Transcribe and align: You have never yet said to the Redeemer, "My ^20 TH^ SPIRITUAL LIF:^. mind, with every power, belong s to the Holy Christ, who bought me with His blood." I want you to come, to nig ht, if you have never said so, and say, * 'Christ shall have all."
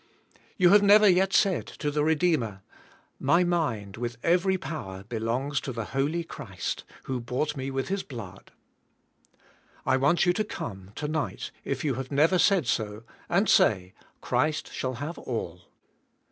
You 0.57 0.69
have 0.69 0.81
never 0.81 1.07
yet 1.07 1.31
said 1.31 1.67
to 1.67 1.91
the 1.91 2.03
Redeemer, 2.03 2.63
"My 3.19 3.43
^20 3.43 3.43
TH^ 3.43 3.45
SPIRITUAL 3.45 3.45
LIF:^. 3.45 3.47
mind, 3.49 3.97
with 3.97 4.17
every 4.23 4.57
power, 4.57 5.03
belong 5.03 5.51
s 5.51 5.59
to 5.59 5.71
the 5.71 5.83
Holy 5.85 6.23
Christ, 6.23 6.83
who 7.03 7.19
bought 7.19 7.55
me 7.55 7.69
with 7.69 7.89
His 7.89 8.01
blood." 8.01 8.51
I 9.85 9.97
want 9.97 10.25
you 10.25 10.33
to 10.33 10.43
come, 10.43 10.89
to 10.95 11.07
nig 11.07 11.37
ht, 11.37 11.51
if 11.63 11.83
you 11.85 11.93
have 11.93 12.11
never 12.11 12.39
said 12.39 12.65
so, 12.65 13.03
and 13.29 13.47
say, 13.47 13.93
* 14.07 14.21
'Christ 14.21 14.73
shall 14.73 14.95
have 14.95 15.19
all." 15.19 15.67